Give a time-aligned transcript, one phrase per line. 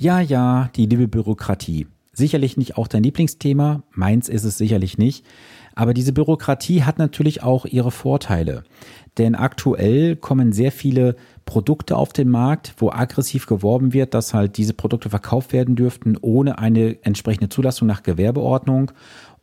[0.00, 1.88] Ja, ja, die liebe Bürokratie.
[2.12, 5.26] Sicherlich nicht auch dein Lieblingsthema, meins ist es sicherlich nicht.
[5.74, 8.62] Aber diese Bürokratie hat natürlich auch ihre Vorteile.
[9.18, 11.16] Denn aktuell kommen sehr viele
[11.46, 16.16] Produkte auf den Markt, wo aggressiv geworben wird, dass halt diese Produkte verkauft werden dürften
[16.20, 18.92] ohne eine entsprechende Zulassung nach Gewerbeordnung.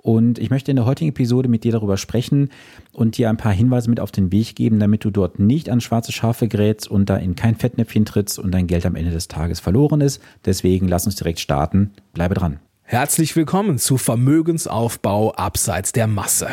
[0.06, 2.50] Und ich möchte in der heutigen Episode mit dir darüber sprechen
[2.92, 5.82] und dir ein paar Hinweise mit auf den Weg geben, damit du dort nicht an
[5.82, 9.30] schwarze Schafe gerätst und da in kein Fettnäpfchen trittst und dein Geld am Ende des
[9.30, 10.22] Tages verloren ist.
[10.46, 11.90] Deswegen lass uns direkt starten.
[12.14, 12.60] Bleibe dran.
[12.84, 16.50] Herzlich willkommen zu Vermögensaufbau abseits der Masse.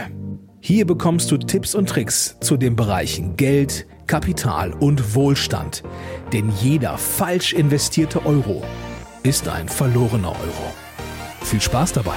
[0.61, 5.83] Hier bekommst du Tipps und Tricks zu den Bereichen Geld, Kapital und Wohlstand.
[6.33, 8.63] Denn jeder falsch investierte Euro
[9.23, 10.73] ist ein verlorener Euro.
[11.43, 12.17] Viel Spaß dabei!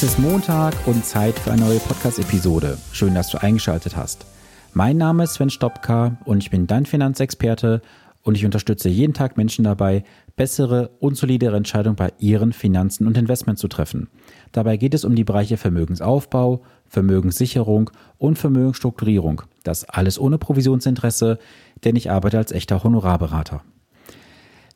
[0.00, 2.78] Es ist Montag und Zeit für eine neue Podcast-Episode.
[2.90, 4.24] Schön, dass du eingeschaltet hast.
[4.72, 7.82] Mein Name ist Sven Stopka und ich bin dein Finanzexperte
[8.22, 10.04] und ich unterstütze jeden Tag Menschen dabei,
[10.36, 14.08] bessere und solidere Entscheidungen bei ihren Finanzen und Investments zu treffen.
[14.52, 19.42] Dabei geht es um die Bereiche Vermögensaufbau, Vermögenssicherung und Vermögensstrukturierung.
[19.62, 21.38] Das alles ohne Provisionsinteresse,
[21.84, 23.62] denn ich arbeite als echter Honorarberater.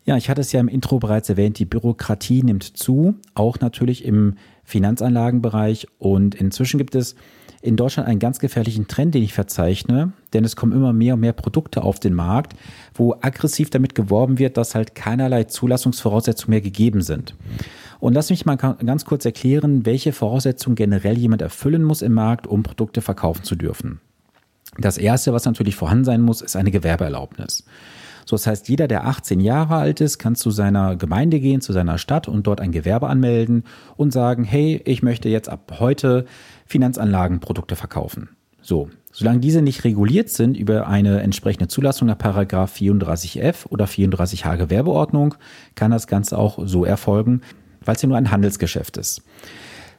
[0.06, 4.04] Ja, ich hatte es ja im Intro bereits erwähnt, die Bürokratie nimmt zu, auch natürlich
[4.04, 5.86] im Finanzanlagenbereich.
[5.98, 7.14] Und inzwischen gibt es
[7.62, 11.20] in Deutschland einen ganz gefährlichen Trend, den ich verzeichne, denn es kommen immer mehr und
[11.20, 12.54] mehr Produkte auf den Markt,
[12.92, 17.34] wo aggressiv damit geworben wird, dass halt keinerlei Zulassungsvoraussetzungen mehr gegeben sind.
[18.04, 22.46] Und lass mich mal ganz kurz erklären, welche Voraussetzungen generell jemand erfüllen muss im Markt,
[22.46, 23.98] um Produkte verkaufen zu dürfen.
[24.76, 27.64] Das erste, was natürlich vorhanden sein muss, ist eine Gewerbeerlaubnis.
[28.26, 31.72] So, das heißt, jeder, der 18 Jahre alt ist, kann zu seiner Gemeinde gehen, zu
[31.72, 33.64] seiner Stadt und dort ein Gewerbe anmelden
[33.96, 36.26] und sagen, hey, ich möchte jetzt ab heute
[36.66, 38.36] Finanzanlagenprodukte verkaufen.
[38.60, 44.58] So, solange diese nicht reguliert sind über eine entsprechende Zulassung nach Paragraph 34f oder 34h
[44.58, 45.36] Gewerbeordnung,
[45.74, 47.40] kann das Ganze auch so erfolgen,
[47.84, 49.22] weil es ja nur ein Handelsgeschäft ist.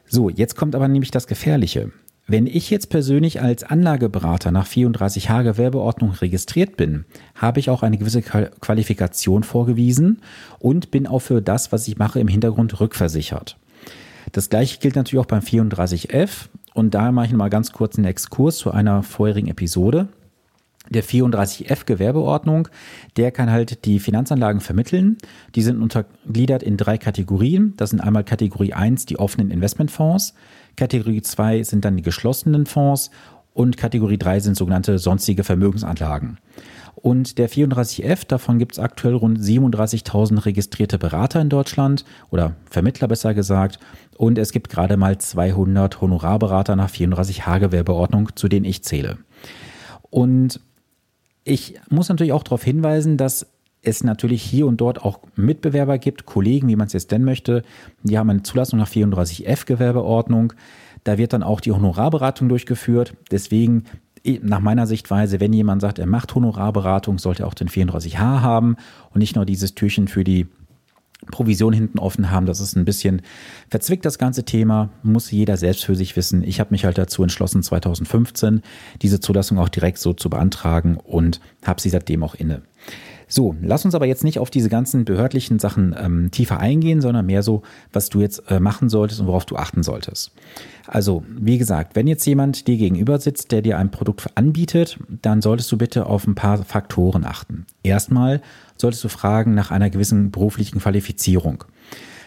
[0.08, 1.90] So, jetzt kommt aber nämlich das Gefährliche.
[2.28, 7.04] Wenn ich jetzt persönlich als Anlageberater nach 34h Gewerbeordnung registriert bin,
[7.36, 10.22] habe ich auch eine gewisse Qualifikation vorgewiesen
[10.58, 13.56] und bin auch für das, was ich mache, im Hintergrund rückversichert.
[14.32, 18.06] Das gleiche gilt natürlich auch beim 34f und daher mache ich mal ganz kurz einen
[18.06, 20.08] Exkurs zu einer vorherigen Episode.
[20.90, 22.68] Der 34f Gewerbeordnung,
[23.16, 25.18] der kann halt die Finanzanlagen vermitteln.
[25.54, 27.74] Die sind untergliedert in drei Kategorien.
[27.76, 30.34] Das sind einmal Kategorie 1 die offenen Investmentfonds,
[30.76, 33.10] Kategorie 2 sind dann die geschlossenen Fonds
[33.54, 36.38] und Kategorie 3 sind sogenannte sonstige Vermögensanlagen.
[36.94, 43.08] Und der 34F, davon gibt es aktuell rund 37.000 registrierte Berater in Deutschland oder Vermittler
[43.08, 43.78] besser gesagt.
[44.16, 49.18] Und es gibt gerade mal 200 Honorarberater nach 34H Gewerbeordnung, zu denen ich zähle.
[50.10, 50.60] Und
[51.46, 53.46] ich muss natürlich auch darauf hinweisen, dass
[53.80, 57.62] es natürlich hier und dort auch Mitbewerber gibt, Kollegen, wie man es jetzt nennen möchte,
[58.02, 60.54] die haben eine Zulassung nach 34f Gewerbeordnung.
[61.04, 63.14] Da wird dann auch die Honorarberatung durchgeführt.
[63.30, 63.84] Deswegen,
[64.42, 68.74] nach meiner Sichtweise, wenn jemand sagt, er macht Honorarberatung, sollte er auch den 34h haben
[69.14, 70.48] und nicht nur dieses Türchen für die
[71.30, 72.46] Provision hinten offen haben.
[72.46, 73.22] Das ist ein bisschen
[73.70, 74.90] verzwickt, das ganze Thema.
[75.02, 76.44] Muss jeder selbst für sich wissen.
[76.44, 78.62] Ich habe mich halt dazu entschlossen, 2015
[79.02, 82.62] diese Zulassung auch direkt so zu beantragen und habe sie seitdem auch inne.
[83.28, 87.26] So, lass uns aber jetzt nicht auf diese ganzen behördlichen Sachen ähm, tiefer eingehen, sondern
[87.26, 90.32] mehr so, was du jetzt äh, machen solltest und worauf du achten solltest.
[90.86, 95.42] Also, wie gesagt, wenn jetzt jemand dir gegenüber sitzt, der dir ein Produkt anbietet, dann
[95.42, 97.66] solltest du bitte auf ein paar Faktoren achten.
[97.82, 98.40] Erstmal
[98.76, 101.64] solltest du fragen nach einer gewissen beruflichen Qualifizierung.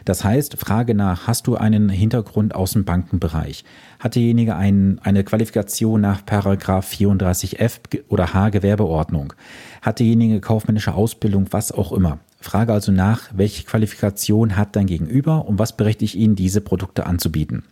[0.06, 3.64] Das heißt, Frage nach, hast du einen Hintergrund aus dem Bankenbereich?
[4.00, 9.34] Hat derjenige ein, eine Qualifikation nach Paragraph 34f oder H Gewerbeordnung?
[9.82, 12.20] Hat derjenige kaufmännische Ausbildung, was auch immer?
[12.42, 17.64] Frage also nach, welche Qualifikation hat dein Gegenüber und was berechtigt ihn, diese Produkte anzubieten?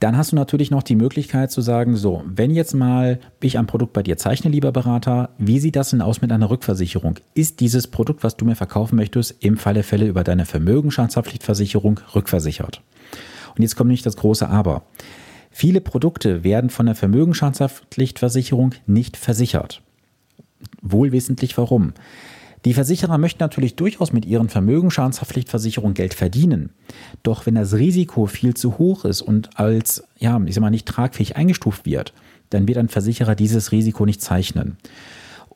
[0.00, 3.66] Dann hast du natürlich noch die Möglichkeit zu sagen, so, wenn jetzt mal ich ein
[3.66, 7.18] Produkt bei dir zeichne, lieber Berater, wie sieht das denn aus mit einer Rückversicherung?
[7.34, 12.80] Ist dieses Produkt, was du mir verkaufen möchtest, im Falle Fälle über deine Vermögensschadenshaftpflichtversicherung rückversichert?
[13.56, 14.82] Und jetzt kommt nicht das große Aber.
[15.50, 19.82] Viele Produkte werden von der Vermögensschadenshaftpflichtversicherung nicht versichert.
[20.80, 21.92] Wohlwissentlich warum.
[22.64, 26.70] Die Versicherer möchten natürlich durchaus mit ihren Vermögensschadenshaftpflichtversicherungen Geld verdienen.
[27.22, 30.88] Doch wenn das Risiko viel zu hoch ist und als, ja, ich sag mal, nicht
[30.88, 32.12] tragfähig eingestuft wird,
[32.50, 34.76] dann wird ein Versicherer dieses Risiko nicht zeichnen.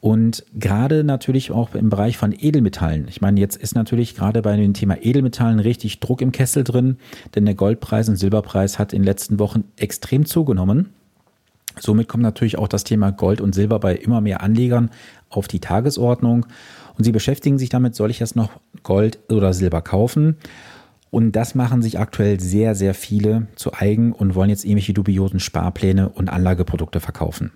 [0.03, 3.07] Und gerade natürlich auch im Bereich von Edelmetallen.
[3.09, 6.97] Ich meine, jetzt ist natürlich gerade bei dem Thema Edelmetallen richtig Druck im Kessel drin,
[7.37, 10.89] denn der Goldpreis und Silberpreis hat in den letzten Wochen extrem zugenommen.
[11.79, 14.91] Somit kommt natürlich auch das Thema Gold und Silber bei immer mehr Anlegern
[15.31, 16.47] auf die Tagesordnung.
[16.97, 18.51] Und sie beschäftigen sich damit, soll ich jetzt noch
[18.83, 20.37] Gold oder Silber kaufen?
[21.11, 25.41] Und das machen sich aktuell sehr, sehr viele zu eigen und wollen jetzt irgendwelche dubiosen
[25.41, 27.53] Sparpläne und Anlageprodukte verkaufen.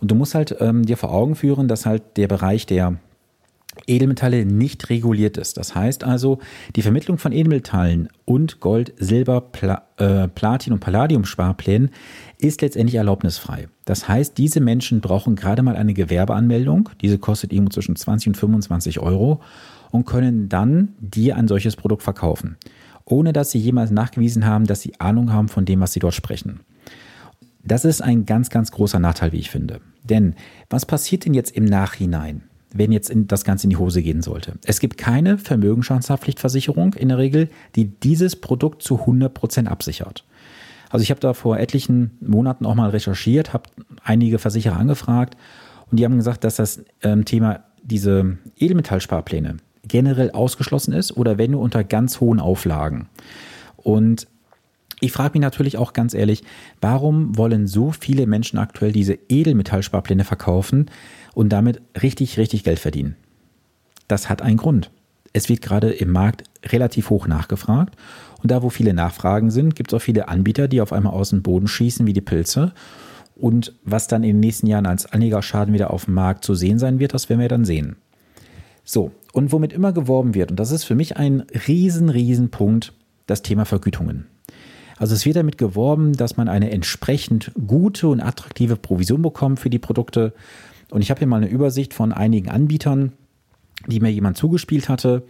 [0.00, 2.96] Und du musst halt ähm, dir vor Augen führen, dass halt der Bereich der
[3.86, 5.56] Edelmetalle nicht reguliert ist.
[5.56, 6.38] Das heißt also,
[6.76, 11.90] die Vermittlung von Edelmetallen und Gold, Silber, Pla äh, Platin und Palladium-Sparplänen
[12.38, 13.68] ist letztendlich erlaubnisfrei.
[13.84, 16.90] Das heißt, diese Menschen brauchen gerade mal eine Gewerbeanmeldung.
[17.00, 19.40] Diese kostet irgendwo zwischen 20 und 25 Euro
[19.90, 22.56] und können dann dir ein solches Produkt verkaufen,
[23.04, 26.14] ohne dass sie jemals nachgewiesen haben, dass sie Ahnung haben von dem, was sie dort
[26.14, 26.60] sprechen.
[27.62, 29.80] Das ist ein ganz, ganz großer Nachteil, wie ich finde.
[30.02, 30.34] Denn
[30.68, 32.42] was passiert denn jetzt im Nachhinein,
[32.74, 34.54] wenn jetzt das Ganze in die Hose gehen sollte?
[34.64, 40.24] Es gibt keine Vermögensschadenshaftpflichtversicherung in der Regel, die dieses Produkt zu 100 Prozent absichert.
[40.90, 43.70] Also ich habe da vor etlichen Monaten auch mal recherchiert, habe
[44.02, 45.36] einige Versicherer angefragt
[45.90, 49.56] und die haben gesagt, dass das ähm, Thema diese Edelmetallsparpläne
[49.86, 53.08] generell ausgeschlossen ist oder wenn nur unter ganz hohen Auflagen.
[53.76, 54.26] Und
[55.04, 56.42] ich frage mich natürlich auch ganz ehrlich,
[56.80, 60.90] warum wollen so viele Menschen aktuell diese Edelmetallsparpläne verkaufen
[61.34, 63.16] und damit richtig, richtig Geld verdienen?
[64.08, 64.90] Das hat einen Grund.
[65.34, 67.96] Es wird gerade im Markt relativ hoch nachgefragt
[68.42, 71.30] und da, wo viele Nachfragen sind, gibt es auch viele Anbieter, die auf einmal aus
[71.30, 72.72] dem Boden schießen wie die Pilze.
[73.36, 76.78] Und was dann in den nächsten Jahren als Anlegerschaden wieder auf dem Markt zu sehen
[76.78, 77.96] sein wird, das werden wir dann sehen.
[78.84, 82.94] So, und womit immer geworben wird, und das ist für mich ein riesen, riesen Punkt,
[83.26, 84.26] das Thema Vergütungen.
[84.96, 89.70] Also es wird damit geworben, dass man eine entsprechend gute und attraktive Provision bekommt für
[89.70, 90.32] die Produkte.
[90.90, 93.12] Und ich habe hier mal eine Übersicht von einigen Anbietern,
[93.86, 95.24] die mir jemand zugespielt hatte.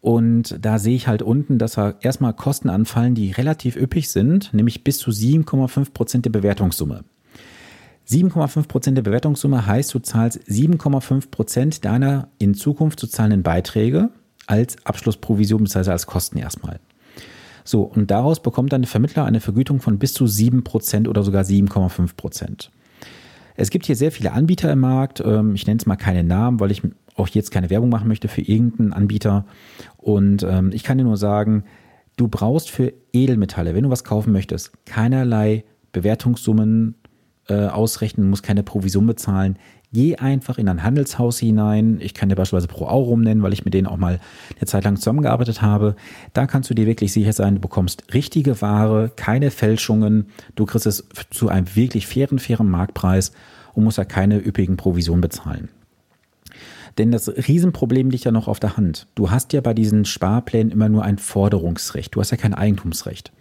[0.00, 4.52] Und da sehe ich halt unten, dass da erstmal Kosten anfallen, die relativ üppig sind,
[4.52, 7.04] nämlich bis zu 7,5 Prozent der Bewertungssumme.
[8.08, 14.10] 7,5 Prozent der Bewertungssumme heißt, du zahlst 7,5 Prozent deiner in Zukunft zu zahlenden Beiträge
[14.46, 15.92] als Abschlussprovision bzw.
[15.92, 16.80] als Kosten erstmal.
[17.64, 21.44] So, und daraus bekommt dann der Vermittler eine Vergütung von bis zu 7% oder sogar
[21.44, 22.68] 7,5%.
[23.56, 25.22] Es gibt hier sehr viele Anbieter im Markt.
[25.24, 26.82] Ähm, ich nenne es mal keine Namen, weil ich
[27.14, 29.44] auch jetzt keine Werbung machen möchte für irgendeinen Anbieter.
[29.98, 31.64] Und ähm, ich kann dir nur sagen,
[32.16, 36.94] du brauchst für Edelmetalle, wenn du was kaufen möchtest, keinerlei Bewertungssummen
[37.48, 39.58] äh, ausrechnen, musst keine Provision bezahlen.
[39.92, 41.98] Geh einfach in ein Handelshaus hinein.
[42.00, 44.20] Ich kann dir beispielsweise Pro Aurum nennen, weil ich mit denen auch mal
[44.56, 45.96] eine Zeit lang zusammengearbeitet habe.
[46.32, 50.28] Da kannst du dir wirklich sicher sein, du bekommst richtige Ware, keine Fälschungen.
[50.54, 53.32] Du kriegst es zu einem wirklich fairen, fairen Marktpreis
[53.74, 55.68] und musst da keine üppigen Provisionen bezahlen.
[56.96, 59.08] Denn das Riesenproblem liegt ja noch auf der Hand.
[59.14, 62.14] Du hast ja bei diesen Sparplänen immer nur ein Forderungsrecht.
[62.14, 63.32] Du hast ja kein Eigentumsrecht.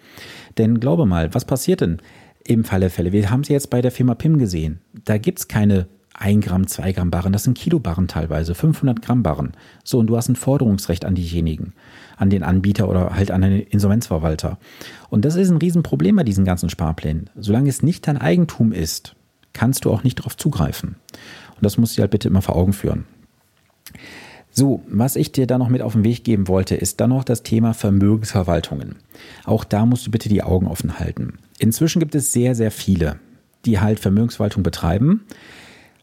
[0.57, 2.01] Denn glaube mal, was passiert denn
[2.44, 3.12] im Falle Fälle?
[3.12, 4.80] Wir haben es jetzt bei der Firma PIM gesehen.
[5.06, 9.24] Da gibt es keine 1 Gramm, 2 Gramm Barren, das sind Kilobarren teilweise, 500 Gramm
[9.24, 9.54] Barren.
[9.84, 11.74] So, und du hast ein Forderungsrecht an diejenigen,
[12.18, 14.58] an den Anbieter oder halt an den Insolvenzverwalter.
[15.10, 17.30] Und das ist ein Riesenproblem bei diesen ganzen Sparplänen.
[17.36, 19.16] Solange es nicht dein Eigentum ist,
[19.54, 20.96] kannst du auch nicht darauf zugreifen.
[21.56, 23.06] Und das musst du halt bitte immer vor Augen führen.
[24.54, 27.24] So, was ich dir da noch mit auf den Weg geben wollte, ist dann noch
[27.24, 28.96] das Thema Vermögensverwaltungen.
[29.46, 31.40] Auch da musst du bitte die Augen offen halten.
[31.58, 33.20] Inzwischen gibt es sehr, sehr viele,
[33.65, 35.25] die halt Vermögensverwaltung betreiben.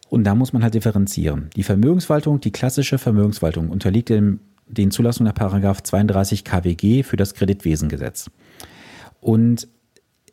[0.08, 1.50] Und da muss man halt differenzieren.
[1.56, 7.34] Die Vermögenswaltung, die klassische Vermögenswaltung, unterliegt dem, den Zulassungen der Paragraph 32 KWG für das
[7.34, 8.30] Kreditwesengesetz.
[9.20, 9.68] Und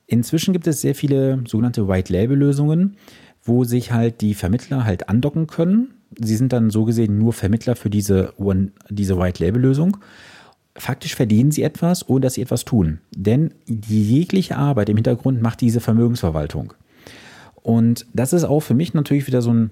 [0.08, 2.96] inzwischen gibt es sehr viele sogenannte White-Label-Lösungen,
[3.44, 5.94] wo sich halt die Vermittler halt andocken können.
[6.17, 8.34] Sie sind dann so gesehen nur Vermittler für diese,
[8.89, 9.98] diese White-Label-Lösung.
[10.77, 13.00] Faktisch verdienen sie etwas, ohne dass sie etwas tun.
[13.15, 16.74] Denn die jegliche Arbeit im Hintergrund macht diese Vermögensverwaltung.
[17.65, 19.72] Und das ist auch für mich natürlich wieder so ein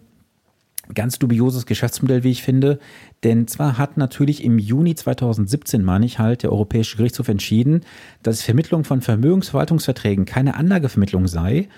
[0.95, 2.79] ganz dubioses Geschäftsmodell, wie ich finde.
[3.23, 7.81] Denn zwar hat natürlich im Juni 2017, meine ich halt, der Europäische Gerichtshof entschieden,
[8.23, 11.69] dass Vermittlung von Vermögensverwaltungsverträgen keine Anlagevermittlung sei.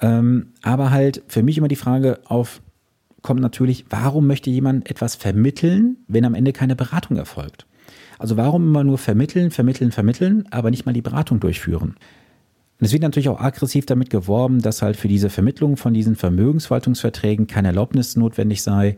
[0.00, 2.62] Ähm, aber halt für mich immer die Frage auf,
[3.22, 7.66] kommt natürlich, warum möchte jemand etwas vermitteln, wenn am Ende keine Beratung erfolgt?
[8.20, 11.96] Also warum immer nur vermitteln, vermitteln, vermitteln, aber nicht mal die Beratung durchführen?
[12.80, 16.14] Und es wird natürlich auch aggressiv damit geworben, dass halt für diese Vermittlung von diesen
[16.14, 18.96] Vermögensverwaltungsverträgen keine Erlaubnis notwendig sei.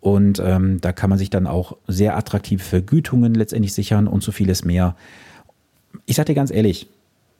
[0.00, 4.32] Und ähm, da kann man sich dann auch sehr attraktive Vergütungen letztendlich sichern und so
[4.32, 4.96] vieles mehr.
[6.04, 6.88] Ich sage dir ganz ehrlich,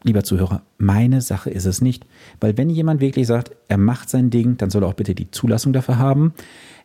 [0.03, 2.07] lieber Zuhörer, meine Sache ist es nicht.
[2.41, 5.31] Weil wenn jemand wirklich sagt, er macht sein Ding, dann soll er auch bitte die
[5.31, 6.33] Zulassung dafür haben.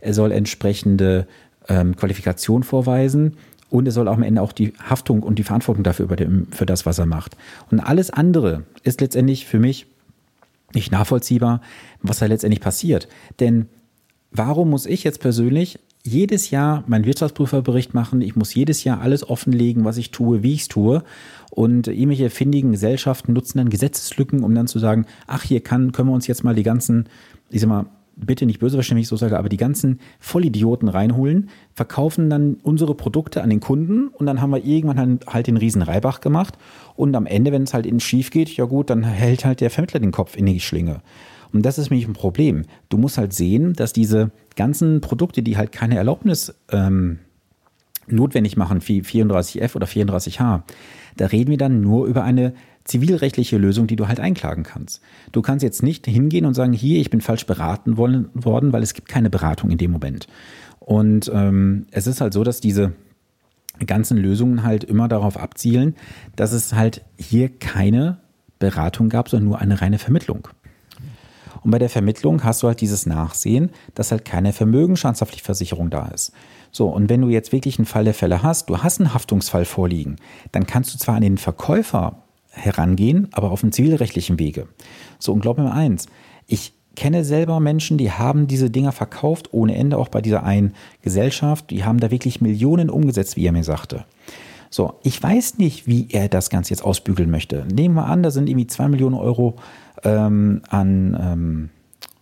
[0.02, 1.28] Er soll entsprechende
[1.70, 3.38] ähm, Qualifikation vorweisen
[3.70, 6.66] und er soll auch am Ende auch die Haftung und die Verantwortung dafür dem, für
[6.66, 7.36] das, was er macht.
[7.70, 9.88] Und alles andere ist letztendlich für mich
[10.74, 11.62] nicht nachvollziehbar,
[12.02, 13.08] was da letztendlich passiert.
[13.40, 13.68] Denn
[14.32, 18.22] warum muss ich jetzt persönlich jedes Jahr meinen Wirtschaftsprüferbericht machen.
[18.22, 21.04] Ich muss jedes Jahr alles offenlegen, was ich tue, wie ich es tue.
[21.52, 26.10] Und irgendwelche findigen Gesellschaften nutzen dann Gesetzeslücken, um dann zu sagen, ach, hier kann, können
[26.10, 27.08] wir uns jetzt mal die ganzen,
[27.50, 27.86] ich sag mal,
[28.18, 32.58] bitte nicht böse verstehen, wenn ich so sage, aber die ganzen Vollidioten reinholen, verkaufen dann
[32.64, 36.58] unsere Produkte an den Kunden und dann haben wir irgendwann halt den riesen Reibach gemacht
[36.96, 39.70] und am Ende, wenn es halt innen schief geht, ja gut, dann hält halt der
[39.70, 41.02] Vermittler den Kopf in die Schlinge.
[41.54, 42.64] Und das ist nämlich ein Problem.
[42.90, 47.20] Du musst halt sehen, dass diese ganzen Produkte, die halt keine Erlaubnis ähm,
[48.08, 50.64] notwendig machen, wie 34F oder 34H,
[51.16, 52.54] da reden wir dann nur über eine
[52.88, 55.02] zivilrechtliche Lösung, die du halt einklagen kannst.
[55.32, 58.84] Du kannst jetzt nicht hingehen und sagen, hier, ich bin falsch beraten wollen, worden, weil
[58.84, 60.28] es gibt keine Beratung in dem Moment.
[60.80, 62.94] Und ähm, es ist halt so, dass diese
[63.86, 65.96] ganzen Lösungen halt immer darauf abzielen,
[66.36, 68.20] dass es halt hier keine
[68.58, 70.48] Beratung gab, sondern nur eine reine Vermittlung.
[71.64, 76.32] Und bei der Vermittlung hast du halt dieses Nachsehen, dass halt keine Vermögensschadenshaftpflichtversicherung da ist.
[76.72, 79.66] So, und wenn du jetzt wirklich einen Fall der Fälle hast, du hast einen Haftungsfall
[79.66, 80.16] vorliegen,
[80.52, 82.24] dann kannst du zwar an den Verkäufer
[82.58, 84.68] herangehen, aber auf einem zivilrechtlichen Wege.
[85.20, 86.08] So, und glaub mir eins,
[86.48, 90.74] ich kenne selber Menschen, die haben diese Dinger verkauft ohne Ende, auch bei dieser einen
[91.04, 91.70] Gesellschaft.
[91.70, 94.06] Die haben da wirklich Millionen umgesetzt, wie er mir sagte.
[94.70, 97.66] So, ich weiß nicht, wie er das Ganze jetzt ausbügeln möchte.
[97.72, 99.56] Nehmen wir an, da sind irgendwie zwei Millionen Euro
[100.04, 101.70] ähm, an ähm,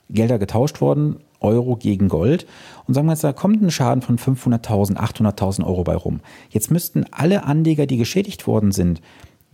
[0.09, 2.45] Gelder getauscht worden, Euro gegen Gold.
[2.87, 6.19] Und sagen wir jetzt, da kommt ein Schaden von 500.000, 800.000 Euro bei rum.
[6.49, 9.01] Jetzt müssten alle Anleger, die geschädigt worden sind,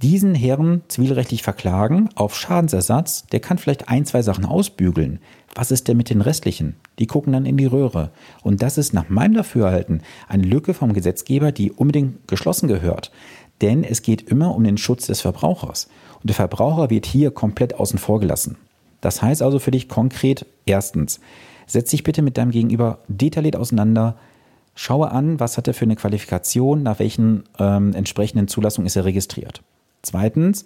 [0.01, 3.25] diesen Herren zivilrechtlich verklagen auf Schadensersatz.
[3.27, 5.20] Der kann vielleicht ein, zwei Sachen ausbügeln.
[5.53, 6.75] Was ist denn mit den restlichen?
[7.00, 8.12] Die gucken dann in die Röhre.
[8.41, 13.12] Und das ist nach meinem Dafürhalten eine Lücke vom Gesetzgeber, die unbedingt geschlossen gehört.
[13.62, 15.88] Denn es geht immer um den Schutz des Verbrauchers.
[16.22, 18.58] Und der Verbraucher wird hier komplett außen vor gelassen.
[19.01, 21.20] Das heißt also für dich konkret, erstens,
[21.65, 24.15] setz dich bitte mit deinem Gegenüber detailliert auseinander,
[24.75, 29.05] schaue an, was hat er für eine Qualifikation, nach welchen ähm, entsprechenden Zulassungen ist er
[29.05, 29.62] registriert.
[30.01, 30.65] Zweitens,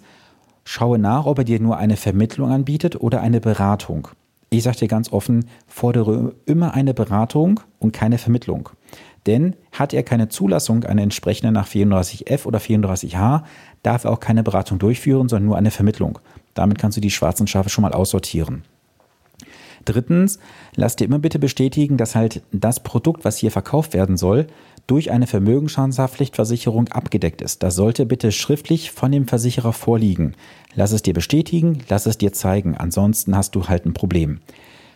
[0.64, 4.08] schaue nach, ob er dir nur eine Vermittlung anbietet oder eine Beratung.
[4.50, 8.68] Ich sage dir ganz offen, fordere immer eine Beratung und keine Vermittlung.
[9.26, 13.42] Denn hat er keine Zulassung, eine entsprechende nach 34f oder 34h,
[13.82, 16.20] darf er auch keine Beratung durchführen, sondern nur eine Vermittlung.
[16.54, 18.62] Damit kannst du die schwarzen Schafe schon mal aussortieren.
[19.86, 20.38] Drittens,
[20.74, 24.48] lass dir immer bitte bestätigen, dass halt das Produkt, was hier verkauft werden soll,
[24.86, 27.62] durch eine Vermögensschadenshaftpflichtversicherung abgedeckt ist.
[27.62, 30.34] Das sollte bitte schriftlich von dem Versicherer vorliegen.
[30.74, 34.40] Lass es dir bestätigen, lass es dir zeigen, ansonsten hast du halt ein Problem.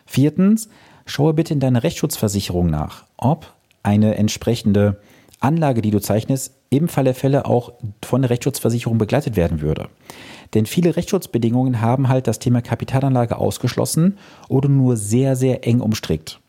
[0.07, 0.69] Viertens,
[1.07, 5.01] schaue bitte in deiner Rechtsschutzversicherung nach, ob eine entsprechende
[5.41, 7.73] Anlage, die du zeichnest, im Fall der Fälle auch
[8.05, 9.89] von der Rechtsschutzversicherung begleitet werden würde.
[10.55, 16.41] Denn viele Rechtsschutzbedingungen haben halt das Thema Kapitalanlage ausgeschlossen oder nur sehr, sehr eng umstrickt.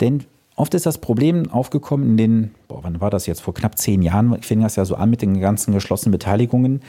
[0.00, 3.40] Denn oft ist das Problem aufgekommen in den, boah, wann war das jetzt?
[3.40, 6.80] Vor knapp zehn Jahren fing das ja so an mit den ganzen geschlossenen Beteiligungen,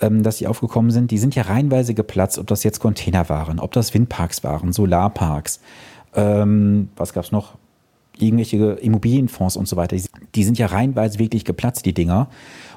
[0.00, 1.10] ähm, dass die aufgekommen sind.
[1.10, 5.60] Die sind ja reihenweise geplatzt, ob das jetzt Container waren, ob das Windparks waren, Solarparks.
[6.14, 7.54] Ähm, was gab es noch?
[8.18, 9.96] irgendwelche Immobilienfonds und so weiter,
[10.34, 12.28] die sind ja reihenweise wirklich geplatzt, die Dinger.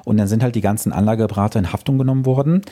[0.08, 2.62] Und dann sind halt die ganzen Anlageberater in Haftung genommen worden.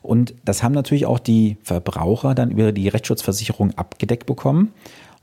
[0.00, 4.72] Und das haben natürlich auch die Verbraucher dann über die Rechtsschutzversicherung abgedeckt bekommen.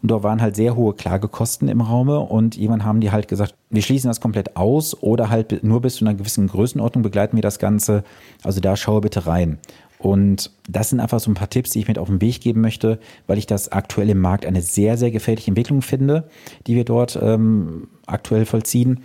[0.01, 3.55] Und da waren halt sehr hohe Klagekosten im Raume und jemand haben die halt gesagt,
[3.69, 7.41] wir schließen das komplett aus oder halt nur bis zu einer gewissen Größenordnung begleiten wir
[7.41, 8.03] das Ganze.
[8.43, 9.57] Also da schaue bitte rein.
[9.97, 12.59] Und das sind einfach so ein paar Tipps, die ich mit auf den Weg geben
[12.59, 16.27] möchte, weil ich das aktuell im Markt eine sehr, sehr gefährliche Entwicklung finde,
[16.67, 18.99] die wir dort ähm, aktuell vollziehen.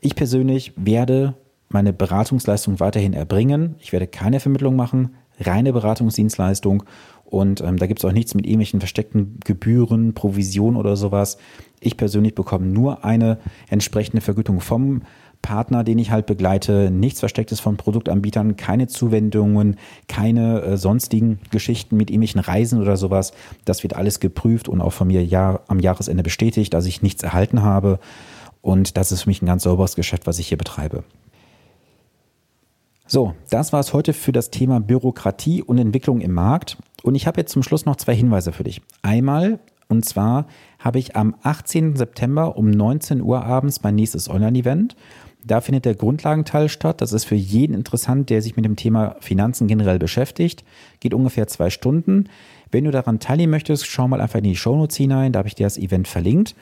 [0.00, 1.34] Ich persönlich werde
[1.68, 3.76] meine Beratungsleistung weiterhin erbringen.
[3.80, 6.84] Ich werde keine Vermittlung machen, reine Beratungsdienstleistung.
[7.24, 11.38] Und ähm, da gibt es auch nichts mit irgendwelchen versteckten Gebühren, Provision oder sowas.
[11.80, 15.02] Ich persönlich bekomme nur eine entsprechende Vergütung vom
[15.42, 19.76] Partner, den ich halt begleite, nichts Verstecktes von Produktanbietern, keine Zuwendungen,
[20.08, 23.32] keine äh, sonstigen Geschichten mit irgendwelchen Reisen oder sowas.
[23.64, 27.22] Das wird alles geprüft und auch von mir Jahr, am Jahresende bestätigt, dass ich nichts
[27.22, 27.98] erhalten habe.
[28.60, 31.04] Und das ist für mich ein ganz sauberes Geschäft, was ich hier betreibe.
[33.08, 36.76] So, das war es heute für das Thema Bürokratie und Entwicklung im Markt.
[37.04, 38.82] Und ich habe jetzt zum Schluss noch zwei Hinweise für dich.
[39.02, 40.46] Einmal, und zwar
[40.80, 41.94] habe ich am 18.
[41.94, 44.96] September um 19 Uhr abends mein nächstes Online-Event.
[45.44, 47.00] Da findet der Grundlagenteil statt.
[47.00, 50.64] Das ist für jeden interessant, der sich mit dem Thema Finanzen generell beschäftigt.
[50.98, 52.28] Geht ungefähr zwei Stunden.
[52.72, 55.30] Wenn du daran teilnehmen möchtest, schau mal einfach in die Shownotes hinein.
[55.30, 56.56] Da habe ich dir das Event verlinkt.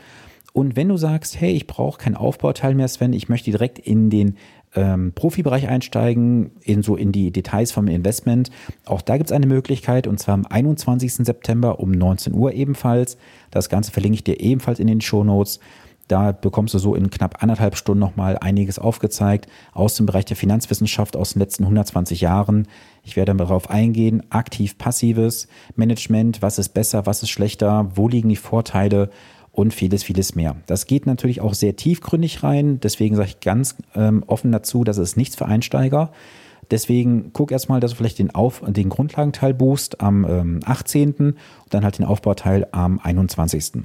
[0.52, 4.10] Und wenn du sagst, hey, ich brauche keinen Aufbauteil mehr, Sven, ich möchte direkt in
[4.10, 4.36] den
[4.74, 8.50] ähm, Profibereich einsteigen, in so in die Details vom Investment.
[8.84, 11.14] Auch da gibt es eine Möglichkeit und zwar am 21.
[11.14, 13.16] September um 19 Uhr ebenfalls.
[13.50, 15.60] Das Ganze verlinke ich dir ebenfalls in den Show Notes.
[16.08, 20.36] Da bekommst du so in knapp anderthalb Stunden nochmal einiges aufgezeigt aus dem Bereich der
[20.36, 22.68] Finanzwissenschaft aus den letzten 120 Jahren.
[23.04, 28.28] Ich werde darauf eingehen, aktiv, passives Management, was ist besser, was ist schlechter, wo liegen
[28.28, 29.08] die Vorteile
[29.54, 30.56] und vieles, vieles mehr.
[30.66, 32.80] Das geht natürlich auch sehr tiefgründig rein.
[32.80, 36.10] Deswegen sage ich ganz ähm, offen dazu, dass es nichts für Einsteiger.
[36.70, 41.12] Deswegen guck erstmal, dass du vielleicht den, Auf den Grundlagenteil buchst am ähm, 18.
[41.14, 41.36] und
[41.70, 43.84] dann halt den Aufbauteil am 21.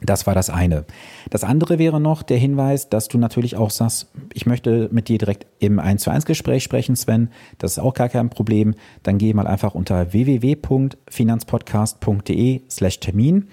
[0.00, 0.84] Das war das eine.
[1.30, 5.18] Das andere wäre noch der Hinweis, dass du natürlich auch sagst, ich möchte mit dir
[5.18, 7.28] direkt im 1 zu 1 Gespräch sprechen, Sven.
[7.58, 8.74] Das ist auch gar kein Problem.
[9.02, 13.48] Dann geh mal einfach unter www.finanzpodcast.de slash Termin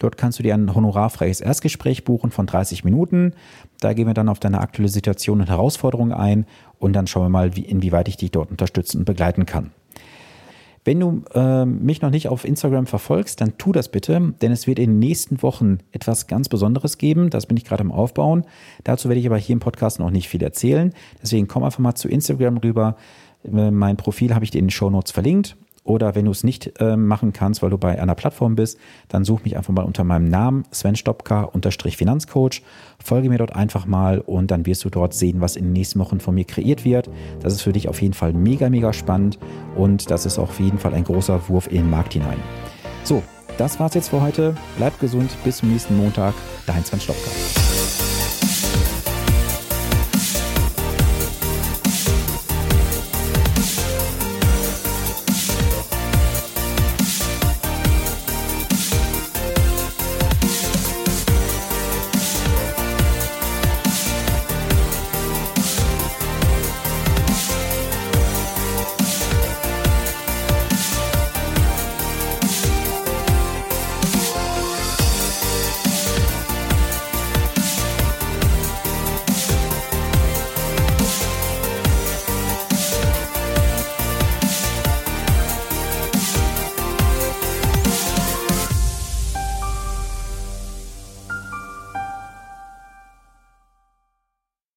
[0.00, 3.34] Dort kannst du dir ein honorarfreies Erstgespräch buchen von 30 Minuten.
[3.80, 6.46] Da gehen wir dann auf deine aktuelle Situation und Herausforderungen ein
[6.78, 9.72] und dann schauen wir mal, wie, inwieweit ich dich dort unterstützen und begleiten kann.
[10.84, 14.66] Wenn du äh, mich noch nicht auf Instagram verfolgst, dann tu das bitte, denn es
[14.66, 17.28] wird in den nächsten Wochen etwas ganz Besonderes geben.
[17.28, 18.44] Das bin ich gerade am Aufbauen.
[18.84, 20.94] Dazu werde ich aber hier im Podcast noch nicht viel erzählen.
[21.22, 22.96] Deswegen komm einfach mal zu Instagram rüber.
[23.44, 25.56] Äh, mein Profil habe ich dir in den Show Notes verlinkt.
[25.90, 28.78] Oder wenn du es nicht äh, machen kannst, weil du bei einer Plattform bist,
[29.08, 32.62] dann such mich einfach mal unter meinem Namen Sven Stopka unterstrich Finanzcoach.
[33.02, 35.98] Folge mir dort einfach mal und dann wirst du dort sehen, was in den nächsten
[35.98, 37.10] Wochen von mir kreiert wird.
[37.42, 39.40] Das ist für dich auf jeden Fall mega, mega spannend
[39.74, 42.38] und das ist auf jeden Fall ein großer Wurf in den Markt hinein.
[43.02, 43.24] So,
[43.58, 44.54] das war's jetzt für heute.
[44.76, 46.34] Bleib gesund, bis zum nächsten Montag.
[46.66, 47.69] Dein Sven Stopka.